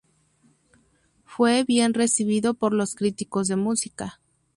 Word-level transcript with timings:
Fue 1.25 1.63
bien 1.63 1.93
recibido 1.93 2.55
por 2.55 2.73
los 2.73 2.95
críticos 2.95 3.47
de 3.47 3.55
música. 3.55 4.19